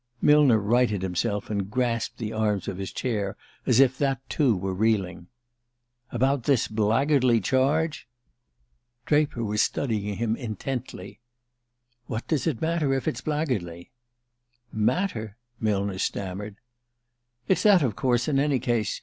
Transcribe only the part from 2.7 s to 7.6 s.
his chair as if that too were reeling. "About this blackguardly